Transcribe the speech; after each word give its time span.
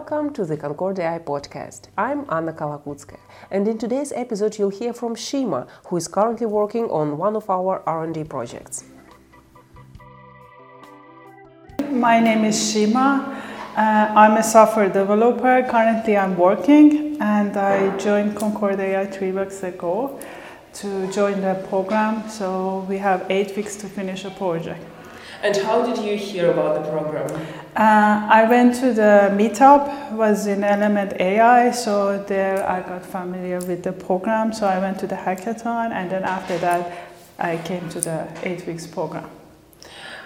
Welcome 0.00 0.32
to 0.32 0.46
the 0.46 0.56
Concordia 0.56 1.12
AI 1.12 1.18
podcast. 1.18 1.88
I'm 1.98 2.24
Anna 2.30 2.54
Kolokutskaya, 2.54 3.18
and 3.50 3.68
in 3.68 3.76
today's 3.76 4.12
episode 4.12 4.58
you'll 4.58 4.70
hear 4.70 4.94
from 4.94 5.14
Shima, 5.14 5.66
who 5.88 5.98
is 5.98 6.08
currently 6.08 6.46
working 6.46 6.84
on 6.90 7.18
one 7.18 7.36
of 7.36 7.50
our 7.50 7.82
R&D 7.86 8.24
projects. 8.24 8.84
My 11.90 12.18
name 12.18 12.46
is 12.46 12.56
Shima. 12.72 13.42
Uh, 13.76 13.80
I'm 14.22 14.38
a 14.38 14.42
software 14.42 14.88
developer. 14.88 15.66
Currently, 15.70 16.16
I'm 16.16 16.34
working, 16.38 17.20
and 17.20 17.54
I 17.54 17.94
joined 17.98 18.36
Concordia 18.36 19.00
AI 19.00 19.06
three 19.06 19.32
weeks 19.32 19.62
ago 19.62 20.18
to 20.80 21.12
join 21.12 21.42
the 21.42 21.62
program. 21.68 22.26
So 22.30 22.86
we 22.88 22.96
have 22.96 23.26
eight 23.28 23.54
weeks 23.54 23.76
to 23.76 23.86
finish 23.86 24.24
a 24.24 24.30
project. 24.30 24.82
And 25.42 25.56
how 25.56 25.86
did 25.86 26.04
you 26.04 26.16
hear 26.16 26.50
about 26.50 26.82
the 26.82 26.90
program? 26.90 27.30
Uh, 27.74 28.26
I 28.28 28.46
went 28.48 28.74
to 28.76 28.92
the 28.92 29.30
meetup, 29.32 30.12
was 30.12 30.46
in 30.46 30.62
Element 30.62 31.18
AI, 31.18 31.70
so 31.70 32.22
there 32.24 32.68
I 32.68 32.80
got 32.82 33.06
familiar 33.06 33.58
with 33.60 33.82
the 33.82 33.92
program. 33.92 34.52
So 34.52 34.66
I 34.66 34.78
went 34.78 34.98
to 35.00 35.06
the 35.06 35.16
hackathon, 35.16 35.92
and 35.92 36.10
then 36.10 36.24
after 36.24 36.58
that, 36.58 37.08
I 37.38 37.56
came 37.56 37.88
to 37.88 38.00
the 38.00 38.28
eight 38.42 38.66
weeks 38.66 38.86
program. 38.86 39.30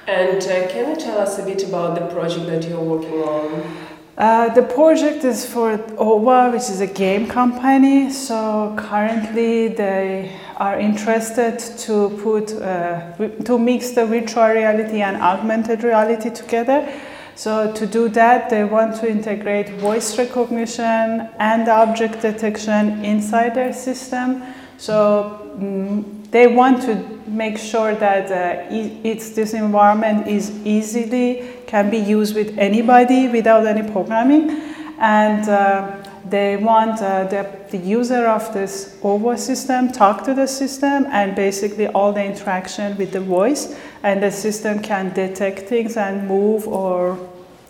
And 0.08 0.42
uh, 0.42 0.68
can 0.68 0.90
you 0.90 0.96
tell 0.96 1.18
us 1.18 1.38
a 1.38 1.44
bit 1.44 1.62
about 1.68 1.98
the 1.98 2.06
project 2.12 2.46
that 2.46 2.68
you're 2.68 2.80
working 2.80 3.22
on? 3.22 3.76
Uh, 4.16 4.48
the 4.54 4.62
project 4.62 5.24
is 5.24 5.44
for 5.44 5.72
OVA, 5.98 6.50
which 6.52 6.70
is 6.70 6.80
a 6.80 6.86
game 6.86 7.26
company. 7.26 8.10
So 8.12 8.74
currently 8.78 9.68
they 9.68 10.30
are 10.56 10.78
interested 10.78 11.58
to 11.58 12.10
put 12.22 12.52
uh, 12.52 13.16
to 13.44 13.58
mix 13.58 13.90
the 13.90 14.06
virtual 14.06 14.46
reality 14.46 15.00
and 15.02 15.16
augmented 15.16 15.82
reality 15.82 16.30
together. 16.30 16.88
So 17.34 17.72
to 17.72 17.86
do 17.86 18.08
that, 18.10 18.50
they 18.50 18.62
want 18.62 18.94
to 19.00 19.10
integrate 19.10 19.70
voice 19.80 20.16
recognition 20.16 21.28
and 21.38 21.68
object 21.68 22.22
detection 22.22 23.04
inside 23.04 23.56
their 23.56 23.72
system. 23.72 24.44
So 24.78 25.50
mm, 25.58 26.23
they 26.34 26.48
want 26.48 26.82
to 26.82 26.96
make 27.28 27.56
sure 27.56 27.94
that 27.94 28.28
uh, 28.28 28.66
it's, 28.68 29.30
this 29.30 29.54
environment 29.54 30.26
is 30.26 30.50
easily 30.66 31.48
can 31.68 31.88
be 31.90 31.96
used 31.96 32.34
with 32.34 32.58
anybody 32.58 33.28
without 33.28 33.64
any 33.68 33.88
programming, 33.88 34.50
and 34.98 35.48
uh, 35.48 35.96
they 36.28 36.56
want 36.56 37.00
uh, 37.00 37.22
the, 37.28 37.48
the 37.70 37.78
user 37.78 38.26
of 38.26 38.52
this 38.52 38.98
OVA 39.04 39.38
system 39.38 39.92
talk 39.92 40.24
to 40.24 40.34
the 40.34 40.48
system 40.48 41.06
and 41.12 41.36
basically 41.36 41.86
all 41.86 42.12
the 42.12 42.24
interaction 42.24 42.96
with 42.96 43.12
the 43.12 43.20
voice, 43.20 43.78
and 44.02 44.20
the 44.20 44.32
system 44.32 44.80
can 44.80 45.12
detect 45.14 45.68
things 45.68 45.96
and 45.96 46.26
move 46.26 46.66
or 46.66 47.16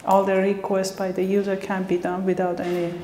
all 0.06 0.24
the 0.24 0.36
requests 0.36 0.92
by 0.92 1.12
the 1.12 1.22
user 1.22 1.54
can 1.54 1.82
be 1.82 1.98
done 1.98 2.24
without 2.24 2.60
any. 2.60 2.94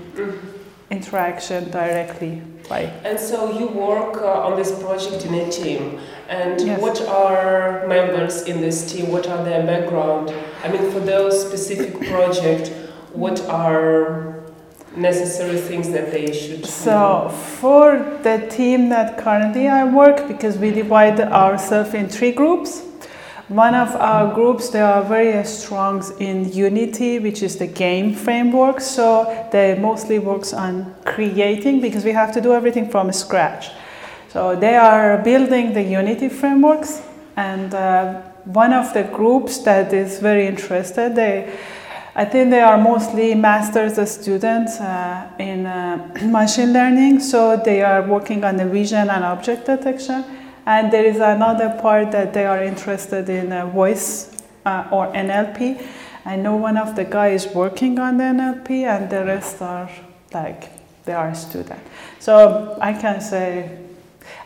Interaction 0.91 1.70
directly 1.70 2.42
by. 2.69 2.80
And 3.05 3.19
so 3.19 3.58
you 3.58 3.69
work 3.69 4.16
uh, 4.16 4.46
on 4.46 4.56
this 4.56 4.72
project 4.83 5.24
in 5.24 5.34
a 5.34 5.50
team. 5.50 6.00
And 6.28 6.60
yes. 6.60 6.80
what 6.80 7.00
are 7.08 7.86
members 7.86 8.42
in 8.42 8.60
this 8.60 8.92
team? 8.92 9.11
What 9.11 9.28
are 9.28 9.42
their 9.44 9.64
background? 9.64 10.34
I 10.64 10.70
mean, 10.70 10.91
for 10.91 11.00
those 11.00 11.41
specific 11.46 12.00
project, 12.08 12.68
what 13.12 13.41
are 13.46 14.41
necessary 14.96 15.56
things 15.56 15.91
that 15.91 16.11
they 16.11 16.33
should 16.33 16.66
so 16.66 17.28
for 17.61 17.96
the 18.24 18.44
team 18.50 18.88
that 18.88 19.16
currently 19.16 19.68
i 19.68 19.84
work 19.84 20.27
because 20.27 20.58
we 20.58 20.72
divide 20.72 21.20
ourselves 21.20 21.94
in 21.94 22.08
three 22.08 22.33
groups 22.33 22.83
one 23.50 23.74
of 23.74 23.96
our 23.96 24.32
groups, 24.32 24.68
they 24.68 24.80
are 24.80 25.02
very 25.02 25.44
strong 25.44 26.04
in 26.20 26.52
Unity, 26.52 27.18
which 27.18 27.42
is 27.42 27.56
the 27.56 27.66
game 27.66 28.14
framework. 28.14 28.80
So 28.80 29.48
they 29.50 29.76
mostly 29.76 30.20
works 30.20 30.52
on 30.52 30.94
creating 31.05 31.80
because 31.80 32.05
we 32.05 32.12
have 32.12 32.33
to 32.34 32.40
do 32.40 32.55
everything 32.55 32.89
from 32.89 33.10
scratch. 33.10 33.70
So 34.28 34.55
they 34.55 34.77
are 34.77 35.18
building 35.18 35.72
the 35.72 35.83
Unity 35.83 36.28
frameworks, 36.28 37.02
and 37.34 37.74
uh, 37.74 38.22
one 38.44 38.72
of 38.72 38.94
the 38.94 39.02
groups 39.02 39.58
that 39.64 39.92
is 39.92 40.20
very 40.20 40.46
interested, 40.46 41.16
they, 41.16 41.52
I 42.14 42.24
think 42.27 42.50
they 42.50 42.60
are 42.60 42.78
mostly 42.78 43.34
masters 43.34 43.98
students 44.08 44.78
uh, 44.80 45.28
in 45.40 45.66
uh, 45.66 46.08
machine 46.22 46.72
learning. 46.72 47.18
So 47.18 47.56
they 47.56 47.83
are 47.83 48.06
working 48.06 48.44
on 48.44 48.56
the 48.58 48.66
vision 48.66 49.10
and 49.10 49.24
object 49.24 49.66
detection 49.66 50.24
and 50.66 50.92
there 50.92 51.04
is 51.04 51.16
another 51.16 51.78
part 51.80 52.12
that 52.12 52.32
they 52.34 52.46
are 52.46 52.62
interested 52.62 53.28
in 53.28 53.52
uh, 53.52 53.66
voice 53.66 54.42
uh, 54.64 54.88
or 54.90 55.06
NLP. 55.12 55.86
I 56.24 56.36
know 56.36 56.56
one 56.56 56.76
of 56.76 56.96
the 56.96 57.04
guys 57.04 57.46
working 57.54 57.98
on 57.98 58.18
the 58.18 58.24
NLP, 58.24 58.84
and 58.84 59.10
the 59.10 59.24
rest 59.24 59.62
are 59.62 59.90
like 60.32 60.70
they 61.04 61.12
are 61.12 61.34
student. 61.34 61.80
So 62.18 62.78
I 62.80 62.92
can 62.92 63.20
say, 63.20 63.78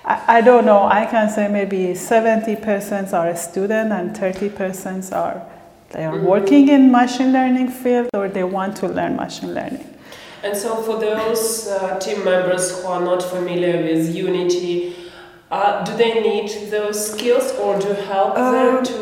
I, 0.05 0.39
I 0.39 0.41
don't 0.41 0.65
know. 0.65 0.85
I 0.85 1.07
can 1.07 1.29
say 1.29 1.49
maybe 1.49 1.95
seventy 1.95 2.57
percent 2.57 3.13
are 3.13 3.29
a 3.29 3.37
student 3.37 3.93
and 3.93 4.17
thirty 4.17 4.49
percent 4.49 5.13
are 5.13 5.45
they 5.91 6.05
are 6.05 6.15
mm-hmm. 6.15 6.27
working 6.27 6.69
in 6.69 6.91
machine 6.91 7.33
learning 7.33 7.69
field 7.69 8.09
or 8.15 8.29
they 8.29 8.45
want 8.45 8.77
to 8.79 8.89
learn 8.89 9.17
machine 9.17 9.55
learning. 9.55 9.89
And 10.43 10.57
so, 10.57 10.83
for 10.83 11.01
those 11.01 11.69
uh, 11.69 11.99
team 11.99 12.25
members 12.25 12.83
who 12.83 12.89
are 12.89 13.01
not 13.01 13.23
familiar 13.23 13.83
with 13.83 14.15
Unity, 14.15 15.04
uh, 15.55 15.85
do 15.85 15.97
they 15.97 16.15
need 16.21 16.49
those 16.71 17.13
skills 17.13 17.53
or 17.53 17.79
do 17.79 17.89
you 17.89 17.95
help 17.95 18.37
um, 18.37 18.53
them 18.53 18.85
to 18.85 18.99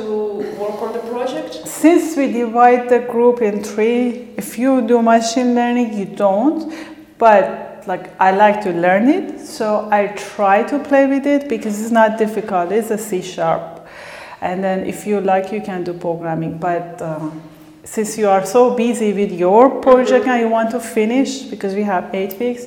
work 0.61 0.83
on 0.83 0.93
the 0.93 0.99
project? 1.11 1.67
Since 1.67 2.17
we 2.17 2.31
divide 2.31 2.89
the 2.91 3.01
group 3.01 3.41
in 3.41 3.65
three, 3.65 4.29
if 4.37 4.59
you 4.59 4.87
do 4.87 5.01
machine 5.01 5.55
learning, 5.55 5.95
you 5.99 6.05
don't. 6.05 6.61
But 7.17 7.85
like 7.87 8.05
I 8.21 8.31
like 8.33 8.61
to 8.63 8.73
learn 8.73 9.09
it, 9.09 9.41
so 9.41 9.89
I 9.91 10.09
try 10.09 10.63
to 10.65 10.79
play 10.79 11.07
with 11.07 11.27
it 11.27 11.49
because 11.49 11.81
it's 11.81 11.91
not 11.91 12.19
difficult. 12.19 12.71
It's 12.71 12.91
a 12.91 12.99
C 12.99 13.23
sharp, 13.23 13.87
and 14.41 14.63
then 14.63 14.87
if 14.87 15.07
you 15.07 15.21
like, 15.21 15.53
you 15.53 15.63
can 15.63 15.85
do 15.85 15.95
programming. 15.95 16.59
But 16.59 17.01
uh, 17.01 17.31
since 17.85 18.19
you 18.19 18.29
are 18.29 18.45
so 18.45 18.75
busy 18.75 19.13
with 19.13 19.33
your 19.33 19.71
project 19.81 20.27
and 20.27 20.41
you 20.41 20.49
want 20.49 20.71
to 20.73 20.81
finish 20.81 21.43
because 21.43 21.75
we 21.75 21.83
have 21.83 22.15
eight 22.15 22.39
weeks 22.39 22.67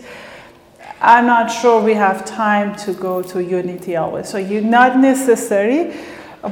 I'm 1.02 1.26
not 1.26 1.48
sure 1.52 1.82
we 1.82 1.94
have 1.94 2.26
time 2.26 2.76
to 2.78 2.94
go 2.94 3.22
to 3.22 3.44
Unity 3.44 3.96
always. 3.96 4.30
So 4.30 4.38
you're 4.38 4.62
not 4.62 4.98
necessary, 4.98 5.94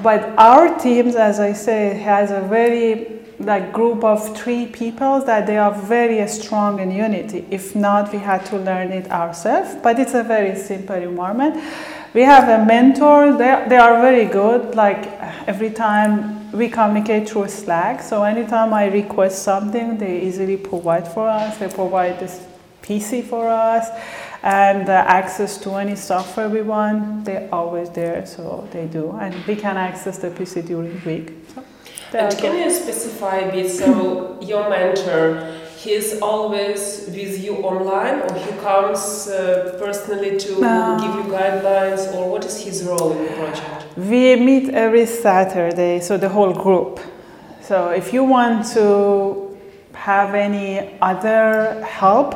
but 0.02 0.38
our 0.38 0.78
teams, 0.78 1.16
as 1.16 1.40
I 1.40 1.54
say, 1.54 1.94
has 2.00 2.32
a 2.32 2.42
very 2.42 3.20
like 3.40 3.74
group 3.74 4.04
of 4.04 4.38
three 4.38 4.68
people 4.68 5.22
that 5.22 5.48
they 5.48 5.58
are 5.58 5.74
very 5.74 6.26
strong 6.28 6.80
in 6.80 6.92
Unity. 6.92 7.46
If 7.50 7.76
not, 7.76 8.12
we 8.12 8.20
had 8.20 8.46
to 8.48 8.58
learn 8.58 8.92
it 8.92 9.10
ourselves. 9.12 9.76
But 9.82 10.00
it's 10.00 10.14
a 10.14 10.24
very 10.24 10.56
simple 10.56 10.96
environment. 10.96 11.56
We 12.14 12.22
have 12.22 12.48
a 12.48 12.64
mentor. 12.66 13.34
They, 13.34 13.66
they 13.70 13.78
are 13.78 14.02
very 14.02 14.26
good. 14.26 14.76
Like 14.76 15.08
every 15.48 15.72
time 15.72 16.52
we 16.52 16.70
communicate 16.70 17.30
through 17.30 17.50
Slack. 17.50 18.02
So 18.02 18.24
anytime 18.24 18.74
I 18.74 18.86
request 18.86 19.44
something, 19.44 19.98
they 19.98 20.22
easily 20.22 20.58
provide 20.58 21.08
for 21.08 21.28
us. 21.28 21.58
They 21.58 21.68
provide 21.68 22.20
this 22.20 22.46
PC 22.84 23.24
for 23.24 23.48
us 23.48 23.90
and 24.44 24.90
uh, 24.90 25.06
access 25.08 25.58
to 25.58 25.76
any 25.76 25.96
software 25.96 26.50
we 26.50 26.62
want, 26.62 27.24
they're 27.24 27.48
always 27.52 27.90
there, 27.90 28.26
so 28.26 28.68
they 28.72 28.88
do. 28.88 29.12
And 29.12 29.34
we 29.46 29.56
can 29.56 29.78
access 29.78 30.20
the 30.20 30.30
PC 30.30 30.68
during 30.68 31.00
the 31.00 31.06
week. 31.06 31.34
So 32.12 32.20
and 32.20 32.38
can 32.38 32.58
you 32.60 32.70
specify 32.70 33.38
a 33.38 33.52
bit? 33.52 33.72
So, 33.72 34.38
your 34.42 34.70
mentor, 34.70 35.56
he's 35.78 36.22
always 36.22 37.06
with 37.08 37.44
you 37.44 37.56
online, 37.58 38.22
or 38.22 38.34
he 38.38 38.52
comes 38.60 39.30
uh, 39.30 39.78
personally 39.80 40.38
to 40.38 40.50
give 41.02 41.16
you 41.16 41.24
guidelines, 41.32 42.14
or 42.14 42.30
what 42.30 42.46
is 42.46 42.62
his 42.62 42.84
role 42.84 43.14
in 43.14 43.24
the 43.24 43.32
project? 43.32 43.98
We 43.98 44.36
meet 44.36 44.70
every 44.74 45.06
Saturday, 45.06 46.02
so 46.02 46.18
the 46.18 46.30
whole 46.30 46.54
group. 46.54 47.00
So, 47.62 47.90
if 47.90 48.14
you 48.14 48.26
want 48.26 48.68
to 48.74 49.43
have 50.04 50.36
any 50.36 50.98
other 51.02 51.82
help, 51.86 52.36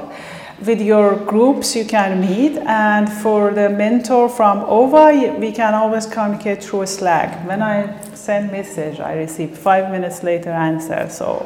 with 0.65 0.81
your 0.81 1.15
groups 1.25 1.75
you 1.75 1.85
can 1.85 2.19
meet 2.19 2.57
and 2.57 3.11
for 3.21 3.51
the 3.53 3.69
mentor 3.69 4.27
from 4.27 4.59
OVA 4.61 5.35
we 5.37 5.51
can 5.51 5.75
always 5.75 6.05
communicate 6.07 6.63
through 6.63 6.85
Slack. 6.85 7.45
When 7.47 7.61
I 7.61 8.01
send 8.15 8.51
message 8.51 8.99
I 8.99 9.13
receive 9.17 9.55
five 9.55 9.91
minutes 9.91 10.23
later 10.23 10.49
answer 10.49 11.07
so 11.09 11.45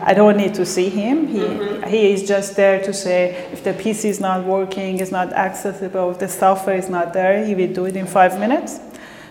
I 0.00 0.14
don't 0.14 0.36
need 0.36 0.54
to 0.54 0.66
see 0.66 0.88
him. 0.88 1.26
He, 1.26 1.38
mm-hmm. 1.40 1.88
he 1.88 2.12
is 2.12 2.26
just 2.28 2.54
there 2.54 2.80
to 2.82 2.92
say 2.92 3.48
if 3.52 3.64
the 3.64 3.72
PC 3.72 4.04
is 4.06 4.20
not 4.20 4.44
working, 4.44 5.00
is 5.00 5.10
not 5.10 5.32
accessible, 5.32 6.12
if 6.12 6.18
the 6.18 6.28
software 6.28 6.76
is 6.76 6.88
not 6.88 7.12
there, 7.12 7.44
he 7.44 7.54
will 7.54 7.72
do 7.72 7.86
it 7.86 7.96
in 7.96 8.06
five 8.06 8.38
minutes. 8.38 8.78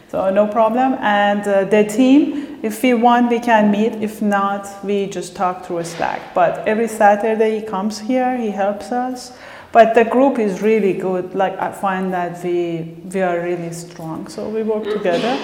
So 0.09 0.29
no 0.29 0.45
problem. 0.45 0.95
And 0.99 1.47
uh, 1.47 1.63
the 1.65 1.85
team, 1.85 2.50
if 2.61 2.83
we 2.83 2.93
want, 2.93 3.29
we 3.29 3.39
can 3.39 3.71
meet. 3.71 3.93
If 3.93 4.21
not, 4.21 4.67
we 4.83 5.07
just 5.07 5.35
talk 5.35 5.65
through 5.65 5.79
a 5.79 5.85
Slack. 5.85 6.33
But 6.33 6.67
every 6.67 6.87
Saturday 6.87 7.59
he 7.59 7.65
comes 7.65 7.99
here, 7.99 8.37
he 8.37 8.51
helps 8.51 8.91
us. 8.91 9.35
But 9.71 9.95
the 9.95 10.03
group 10.03 10.37
is 10.37 10.61
really 10.61 10.93
good. 10.93 11.33
Like 11.33 11.57
I 11.57 11.71
find 11.71 12.13
that 12.13 12.43
we 12.43 12.95
we 13.13 13.21
are 13.21 13.39
really 13.39 13.71
strong. 13.71 14.27
So 14.27 14.49
we 14.49 14.63
work 14.63 14.83
together. 14.83 15.39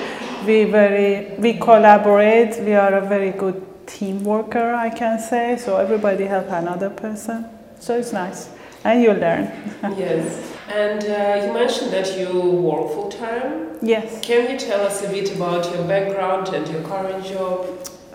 We 0.45 0.65
very 0.65 1.33
we 1.37 1.53
collaborate. 1.53 2.59
We 2.63 2.73
are 2.73 2.93
a 2.93 3.07
very 3.07 3.31
good 3.31 3.63
team 3.87 4.23
worker, 4.23 4.73
I 4.73 4.89
can 4.89 5.19
say. 5.19 5.57
So 5.57 5.77
everybody 5.77 6.25
help 6.25 6.49
another 6.49 6.89
person. 6.89 7.45
So 7.79 7.97
it's 7.97 8.11
nice, 8.11 8.49
and 8.83 9.01
you 9.01 9.13
learn. 9.13 9.51
yes. 9.97 10.56
And 10.67 11.03
uh, 11.03 11.45
you 11.45 11.53
mentioned 11.53 11.91
that 11.91 12.17
you 12.17 12.41
work 12.41 12.91
full 12.91 13.09
time. 13.09 13.77
Yes. 13.81 14.19
Can 14.21 14.51
you 14.51 14.59
tell 14.59 14.81
us 14.81 15.03
a 15.03 15.09
bit 15.09 15.33
about 15.35 15.71
your 15.71 15.87
background 15.87 16.49
and 16.49 16.67
your 16.67 16.81
current 16.81 17.23
job? 17.25 17.65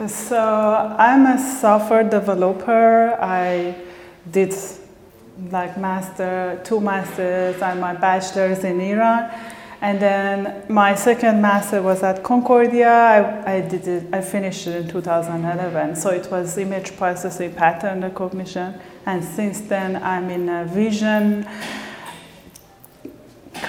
So 0.09 0.39
I'm 0.99 1.27
a 1.27 1.39
software 1.39 2.05
developer. 2.05 3.17
I 3.21 3.77
did 4.31 4.55
like 5.51 5.79
master, 5.79 6.61
two 6.65 6.81
masters 6.81 7.61
and 7.63 7.81
my 7.81 7.95
bachelor's 7.95 8.65
in 8.65 8.81
Iran. 8.81 9.31
And 9.81 9.99
then 9.99 10.65
my 10.69 10.95
second 10.95 11.43
master 11.43 11.83
was 11.83 12.03
at 12.03 12.23
Concordia. 12.23 12.89
I, 12.89 13.57
I 13.57 13.61
did 13.63 13.89
it, 13.89 14.15
I 14.15 14.21
finished 14.21 14.67
it 14.67 14.77
in 14.77 14.89
2011. 14.89 15.97
So 15.97 16.11
it 16.11 16.31
was 16.31 16.57
image 16.59 16.97
processing 16.97 17.53
pattern 17.55 18.03
recognition. 18.03 18.79
And 19.07 19.25
since 19.25 19.61
then 19.63 19.97
I'm 19.97 20.31
in 20.31 20.49
a 20.49 20.65
vision 20.67 21.47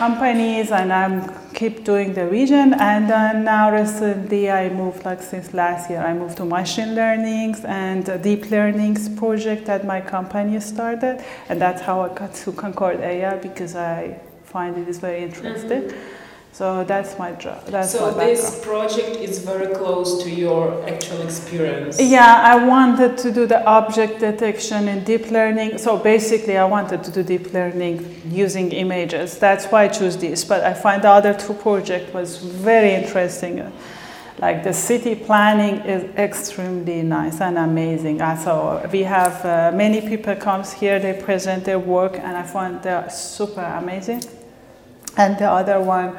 companies 0.04 0.70
and 0.80 0.92
I'm 1.02 1.16
keep 1.60 1.76
doing 1.92 2.10
the 2.20 2.26
vision 2.38 2.68
and 2.92 3.02
then 3.14 3.34
now 3.56 3.66
recently 3.82 4.44
I 4.62 4.64
moved 4.82 5.00
like 5.10 5.22
since 5.32 5.48
last 5.54 5.90
year 5.90 6.02
I 6.10 6.14
moved 6.22 6.36
to 6.42 6.46
machine 6.60 6.92
learning 7.02 7.52
and 7.84 8.04
deep 8.28 8.44
learnings 8.56 9.02
project 9.22 9.62
that 9.72 9.82
my 9.94 10.00
company 10.16 10.60
started 10.60 11.16
and 11.48 11.56
that's 11.64 11.82
how 11.88 11.98
I 12.06 12.10
got 12.22 12.32
to 12.42 12.52
Concord 12.64 13.00
AI 13.12 13.36
because 13.48 13.74
I 13.76 14.20
find 14.54 14.72
it 14.82 14.88
is 14.94 15.00
very 15.08 15.22
interesting. 15.28 15.84
Mm-hmm. 15.84 16.23
So 16.54 16.84
that's 16.84 17.18
my 17.18 17.32
job. 17.32 17.64
So 17.84 18.12
my 18.12 18.26
this 18.26 18.64
project 18.64 19.18
is 19.18 19.40
very 19.40 19.74
close 19.74 20.24
to 20.24 20.30
your 20.30 20.88
actual 20.88 21.24
experience. 21.24 22.00
Yeah, 22.00 22.42
I 22.44 22.64
wanted 22.64 23.18
to 23.24 23.32
do 23.32 23.48
the 23.48 23.66
object 23.66 24.20
detection 24.20 24.88
in 24.88 25.04
deep 25.04 25.32
learning. 25.32 25.80
So 25.80 25.98
basically, 25.98 26.56
I 26.58 26.66
wanted 26.66 27.04
to 27.06 27.12
do 27.12 27.24
deep 27.24 27.54
learning 27.54 28.22
using 28.30 28.72
images. 28.72 29.40
That's 29.40 29.66
why 29.66 29.86
I 29.86 29.88
chose 29.88 30.16
this. 30.16 30.44
But 30.46 30.64
I 30.64 30.76
find 30.76 31.02
the 31.02 31.10
other 31.10 31.34
two 31.34 31.56
project 31.56 32.14
was 32.14 32.38
very 32.38 32.94
interesting. 32.94 33.72
Like 34.38 34.64
the 34.64 34.74
city 34.74 35.16
planning 35.16 35.78
is 35.86 36.04
extremely 36.18 37.02
nice 37.02 37.42
and 37.42 37.58
amazing. 37.58 38.20
So 38.44 38.88
we 38.92 39.02
have 39.02 39.44
uh, 39.44 39.72
many 39.76 40.02
people 40.02 40.36
comes 40.36 40.72
here. 40.72 41.00
They 41.00 41.14
present 41.14 41.66
their 41.66 41.80
work, 41.80 42.14
and 42.14 42.38
I 42.38 42.44
find 42.44 42.80
they're 42.84 43.10
super 43.10 43.62
amazing. 43.62 44.22
And 45.18 45.38
the 45.38 45.50
other 45.50 45.80
one 45.80 46.18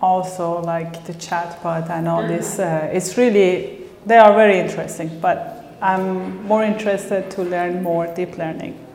also 0.00 0.60
like 0.62 1.04
the 1.04 1.12
chatbot 1.14 1.90
and 1.90 2.08
all 2.08 2.26
this. 2.26 2.58
Uh, 2.58 2.88
it's 2.92 3.16
really, 3.16 3.86
they 4.06 4.16
are 4.16 4.34
very 4.34 4.58
interesting, 4.58 5.20
but 5.20 5.76
I'm 5.82 6.44
more 6.46 6.64
interested 6.64 7.30
to 7.32 7.42
learn 7.42 7.82
more 7.82 8.06
deep 8.14 8.36
learning. 8.38 8.86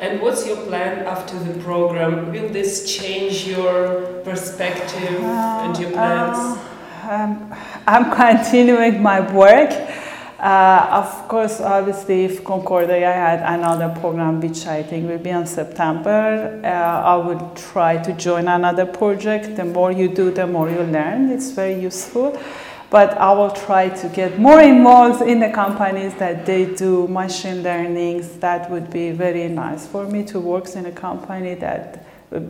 And 0.00 0.20
what's 0.20 0.46
your 0.46 0.56
plan 0.66 1.06
after 1.06 1.38
the 1.38 1.58
program? 1.62 2.30
Will 2.30 2.48
this 2.48 2.94
change 2.94 3.46
your 3.46 4.20
perspective 4.22 5.22
uh, 5.22 5.62
and 5.64 5.78
your 5.78 5.92
plans? 5.92 6.58
Uh, 6.58 7.10
um, 7.10 7.54
I'm 7.86 8.10
continuing 8.16 9.02
my 9.02 9.20
work. 9.32 9.70
Uh, 10.44 10.86
of 10.90 11.26
course, 11.26 11.58
obviously, 11.62 12.26
if 12.26 12.44
Concordia 12.44 13.10
had 13.10 13.40
another 13.40 13.88
program, 13.98 14.42
which 14.42 14.66
I 14.66 14.82
think 14.82 15.08
will 15.08 15.16
be 15.16 15.30
in 15.30 15.46
September, 15.46 16.60
uh, 16.62 16.68
I 16.68 17.16
would 17.16 17.56
try 17.56 17.96
to 17.96 18.12
join 18.12 18.46
another 18.46 18.84
project. 18.84 19.56
The 19.56 19.64
more 19.64 19.90
you 19.90 20.08
do, 20.08 20.30
the 20.30 20.46
more 20.46 20.68
you 20.68 20.82
learn. 20.82 21.30
It's 21.30 21.52
very 21.52 21.80
useful. 21.80 22.38
But 22.90 23.16
I 23.16 23.32
will 23.32 23.52
try 23.52 23.88
to 23.88 24.08
get 24.10 24.38
more 24.38 24.60
involved 24.60 25.22
in 25.22 25.40
the 25.40 25.48
companies 25.48 26.12
that 26.16 26.44
they 26.44 26.74
do 26.74 27.08
machine 27.08 27.62
learning. 27.62 28.28
That 28.40 28.70
would 28.70 28.90
be 28.90 29.12
very 29.12 29.48
nice 29.48 29.86
for 29.86 30.04
me 30.06 30.24
to 30.24 30.38
work 30.40 30.68
in 30.76 30.84
a 30.84 30.92
company 30.92 31.54
that 31.54 32.04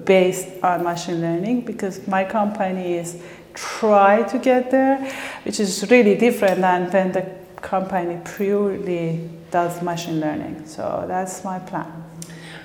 based 0.05 0.49
on 0.64 0.82
machine 0.82 1.20
learning 1.20 1.61
because 1.61 2.08
my 2.08 2.25
company 2.25 2.94
is 2.94 3.23
try 3.55 4.25
to 4.25 4.38
get 4.41 4.73
there, 4.73 4.99
which 5.44 5.61
is 5.61 5.88
really 5.88 6.17
different 6.17 6.61
than 6.61 6.91
when 6.91 7.12
the 7.12 7.44
company 7.65 8.21
purely 8.37 9.29
does 9.51 9.83
machine 9.83 10.21
learning. 10.21 10.67
So 10.67 11.05
that's 11.09 11.43
my 11.43 11.59
plan. 11.59 11.91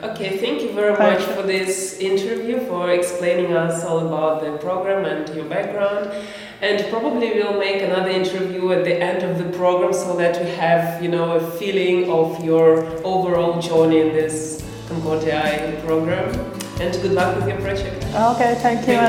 Okay, 0.02 0.38
thank 0.38 0.62
you 0.62 0.72
very 0.72 0.96
much 0.98 1.22
for 1.36 1.42
this 1.42 2.00
interview, 2.00 2.60
for 2.68 2.90
explaining 2.92 3.52
us 3.54 3.84
all 3.84 4.00
about 4.08 4.42
the 4.42 4.58
program 4.60 5.04
and 5.06 5.28
your 5.36 5.46
background. 5.46 6.12
And 6.62 6.86
probably 6.90 7.34
we'll 7.34 7.60
make 7.60 7.82
another 7.82 8.10
interview 8.10 8.72
at 8.72 8.86
the 8.86 8.96
end 8.96 9.24
of 9.24 9.38
the 9.38 9.58
program 9.58 9.92
so 9.94 10.16
that 10.18 10.42
we 10.42 10.50
have, 10.52 11.02
you 11.04 11.10
know, 11.10 11.34
a 11.34 11.52
feeling 11.52 12.10
of 12.10 12.44
your 12.44 12.86
overall 13.04 13.62
journey 13.62 14.00
in 14.00 14.10
this 14.14 14.66
Concordia 14.88 15.82
program. 15.86 16.28
And 16.80 16.94
good 17.02 17.12
luck 17.12 17.36
with 17.36 17.48
your 17.50 17.60
project. 17.60 18.04
Okay, 18.34 18.56
thank 18.62 18.80
you. 18.80 18.86
Thank 18.86 19.02